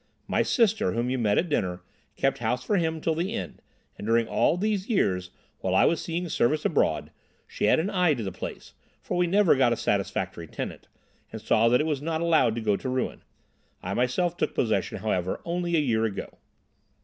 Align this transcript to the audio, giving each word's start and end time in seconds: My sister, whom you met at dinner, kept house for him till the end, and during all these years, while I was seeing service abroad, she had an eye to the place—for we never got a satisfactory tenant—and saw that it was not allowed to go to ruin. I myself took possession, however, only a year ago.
My 0.27 0.41
sister, 0.41 0.93
whom 0.93 1.11
you 1.11 1.19
met 1.19 1.37
at 1.37 1.47
dinner, 1.47 1.83
kept 2.15 2.39
house 2.39 2.63
for 2.63 2.75
him 2.77 3.01
till 3.01 3.13
the 3.13 3.35
end, 3.35 3.61
and 3.99 4.07
during 4.07 4.27
all 4.27 4.57
these 4.57 4.89
years, 4.89 5.29
while 5.59 5.75
I 5.75 5.85
was 5.85 6.01
seeing 6.01 6.27
service 6.27 6.65
abroad, 6.65 7.11
she 7.45 7.65
had 7.65 7.79
an 7.79 7.91
eye 7.91 8.15
to 8.15 8.23
the 8.23 8.31
place—for 8.31 9.15
we 9.15 9.27
never 9.27 9.53
got 9.53 9.73
a 9.73 9.77
satisfactory 9.77 10.47
tenant—and 10.47 11.39
saw 11.39 11.69
that 11.69 11.81
it 11.81 11.85
was 11.85 12.01
not 12.01 12.19
allowed 12.19 12.55
to 12.55 12.61
go 12.61 12.75
to 12.75 12.89
ruin. 12.89 13.21
I 13.83 13.93
myself 13.93 14.35
took 14.37 14.55
possession, 14.55 14.97
however, 14.97 15.39
only 15.45 15.75
a 15.77 15.79
year 15.79 16.03
ago. 16.05 16.39